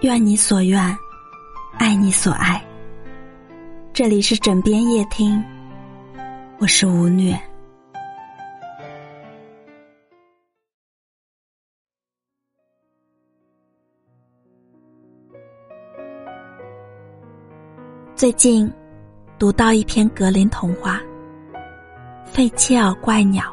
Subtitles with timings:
[0.00, 0.98] 愿你所愿，
[1.78, 2.62] 爱你所爱。
[3.92, 5.42] 这里是枕边夜听，
[6.58, 7.40] 我是吴虐。
[18.14, 18.70] 最近
[19.38, 21.00] 读到一篇格林童话
[22.26, 23.44] 《费切尔怪鸟》，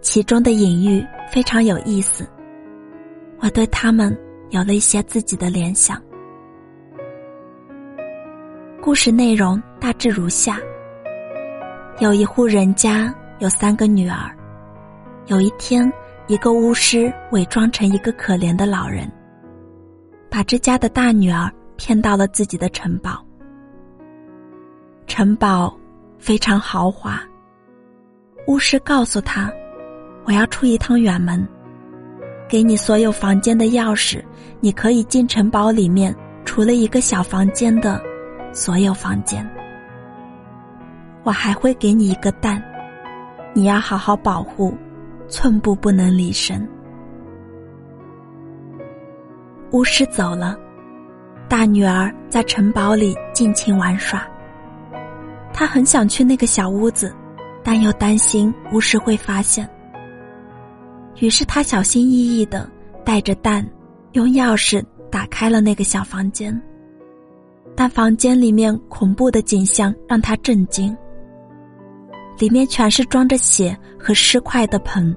[0.00, 2.28] 其中的隐喻非常有意思，
[3.44, 6.02] 我对他们有了一些自己的联想。
[8.80, 10.58] 故事内容大致如下：
[11.98, 14.34] 有一户人家有三个女儿，
[15.26, 15.92] 有一天，
[16.26, 19.12] 一个巫师伪装成一个可怜的老人，
[20.30, 21.52] 把这家的大女儿。
[21.76, 23.20] 骗到了自己的城堡，
[25.08, 25.76] 城堡
[26.20, 27.20] 非常豪华。
[28.46, 29.52] 巫师告诉他
[30.24, 31.44] ：“我要出一趟远门，
[32.48, 34.22] 给你所有房间的钥匙，
[34.60, 36.14] 你可以进城堡里面，
[36.44, 38.00] 除了一个小房间的
[38.52, 39.48] 所有房间。
[41.22, 42.62] 我还会给你一个蛋，
[43.54, 44.76] 你要好好保护，
[45.26, 46.68] 寸步不能离身。”
[49.72, 50.56] 巫师走了。
[51.48, 54.26] 大女儿在城堡里尽情玩耍。
[55.52, 57.14] 她很想去那个小屋子，
[57.62, 59.68] 但又担心巫师会发现。
[61.20, 62.68] 于是他小心翼翼的
[63.04, 63.66] 带着蛋，
[64.12, 66.60] 用钥匙打开了那个小房间。
[67.76, 70.96] 但房间里面恐怖的景象让他震惊。
[72.38, 75.14] 里面全是装着血和尸块的盆。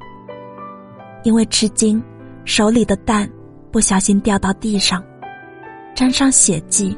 [1.23, 2.01] 因为吃惊，
[2.45, 3.29] 手里的蛋
[3.71, 5.03] 不小心掉到地上。
[5.95, 6.95] 沾上血迹，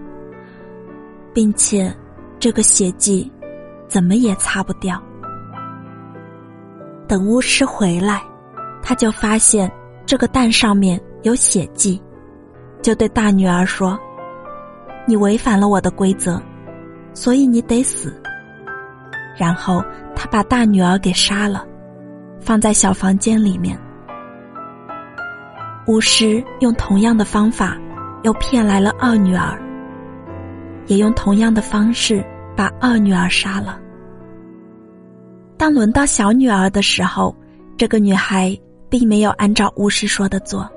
[1.34, 1.92] 并且
[2.38, 3.32] 这个血迹
[3.88, 5.02] 怎么也擦不掉。
[7.08, 8.22] 等巫师回来，
[8.82, 9.72] 他就发现
[10.06, 12.02] 这个蛋上面有血迹，
[12.82, 14.00] 就对大女儿说
[15.08, 16.42] ：“你违反了我的规则，
[17.14, 18.14] 所以你得死。”
[19.38, 19.84] 然后
[20.16, 21.66] 他把大女儿给杀了，
[22.40, 23.80] 放在小房间里面。
[25.88, 27.78] 巫师用同样的方法。
[28.24, 29.58] 又骗来了二女儿，
[30.88, 32.22] 也用同样的方式
[32.54, 33.80] 把二女儿杀了。
[35.56, 37.34] 当轮到小女儿的时候，
[37.78, 38.54] 这个女孩
[38.90, 40.70] 并没有按照巫师说的做。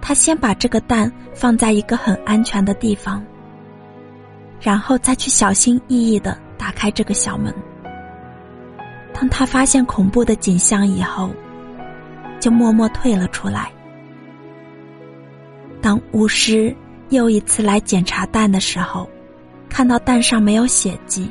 [0.00, 3.24] 他先把这个蛋放在一个很安全的地方，
[4.60, 7.54] 然后再去小心翼翼的打开这个小门。
[9.14, 11.30] 当他发现恐怖的景象以后，
[12.40, 13.70] 就默默退了出来。
[15.80, 16.74] 当巫师
[17.10, 19.08] 又一次来检查蛋的时候，
[19.68, 21.30] 看到蛋上没有血迹。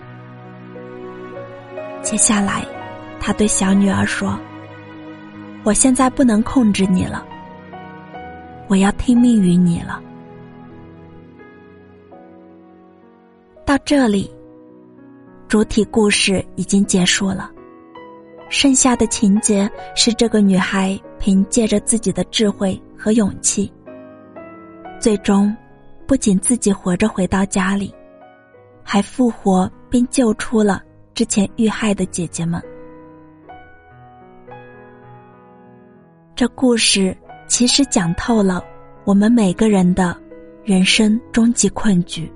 [2.02, 2.66] 接下来，
[3.20, 4.40] 他对小女儿说
[5.64, 7.26] ：“我现在不能控制你了，
[8.68, 10.02] 我要听命于你了。”
[13.66, 14.30] 到这里，
[15.48, 17.50] 主体故事已经结束了，
[18.50, 23.72] 剩下的情节是这个女孩凭借着自己的智慧和勇气。
[25.00, 25.56] 最终，
[26.06, 27.94] 不仅自己活着回到家里，
[28.84, 30.84] 还复活并救出了
[31.16, 32.62] 之前遇害的姐姐们。
[36.44, 37.16] 这故事
[37.48, 38.62] 其实讲透了
[39.06, 40.14] 我们每个人的
[40.66, 42.30] 人生终极困局：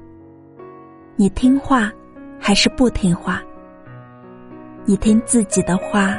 [1.18, 1.92] 你听话
[2.40, 3.44] 还是不听话？
[4.86, 6.18] 你听自己的话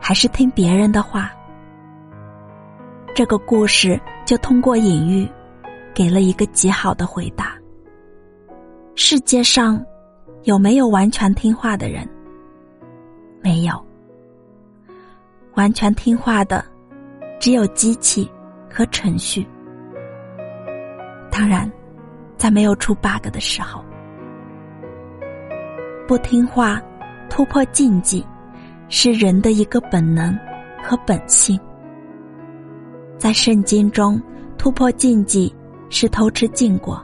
[0.00, 1.28] 还是听别人的话？
[3.16, 5.28] 这个故事就通过隐喻。
[5.92, 7.58] 给了一个极好的回答。
[8.94, 9.84] 世界上
[10.44, 12.08] 有没有完全听话的人？
[13.42, 13.72] 没有。
[15.54, 16.64] 完全听话的
[17.44, 18.26] 只有机器
[18.72, 19.46] 和程序。
[21.30, 21.70] 当然，
[22.38, 23.84] 在没有出 bug 的时候。
[26.08, 26.80] 不听话、
[27.28, 28.26] 突破禁忌，
[28.88, 30.34] 是人的一个本能
[30.82, 31.60] 和本性。
[33.18, 34.18] 在圣经中，
[34.56, 35.54] 突破禁忌。
[35.90, 37.00] 是偷吃禁果，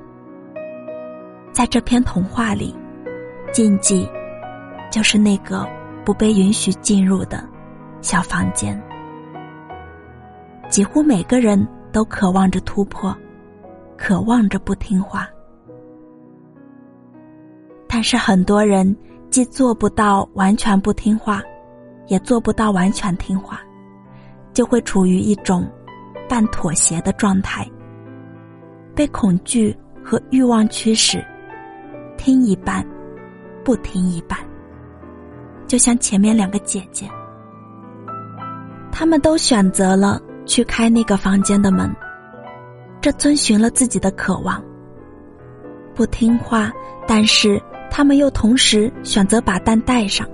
[1.53, 2.75] 在这篇童话里，
[3.53, 4.09] 禁忌
[4.91, 5.69] 就是那个
[6.03, 7.47] 不被允许进入的
[8.01, 8.83] 小房间。
[10.71, 13.15] 几乎每个人都渴望着突破，
[13.99, 15.29] 渴望着不听话，
[17.89, 18.97] 但是很多人
[19.31, 21.43] 既做不到完全不听话，
[22.07, 23.61] 也做不到完全听话，
[24.55, 25.69] 就会处于一种
[26.29, 27.69] 半妥协的状态。
[28.95, 31.25] 被恐惧和欲望驱使，
[32.17, 32.87] 听一半，
[33.65, 34.39] 不听一半。
[35.67, 37.09] 就像前面两个姐姐，
[38.93, 40.21] 她们都选择了
[40.51, 41.89] 去开那个房间的门，
[43.01, 44.61] 这遵循了自己的渴望。
[45.95, 46.73] 不听话，
[47.07, 50.27] 但是他们又同时选择把蛋带上，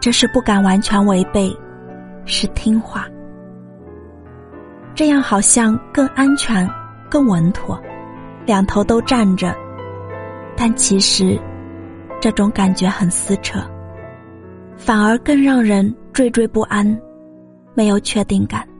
[0.00, 1.56] 这是不敢完全违背，
[2.24, 3.06] 是听话。
[4.92, 6.68] 这样好像更安全、
[7.08, 7.80] 更稳妥，
[8.44, 9.54] 两头都站着，
[10.56, 11.38] 但其实
[12.20, 13.60] 这种感觉很撕扯，
[14.76, 17.00] 反而更让人惴惴不安，
[17.74, 18.73] 没有确定感。